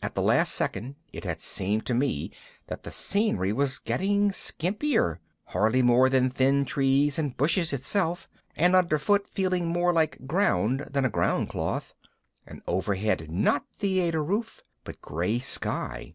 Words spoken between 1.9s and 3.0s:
me that the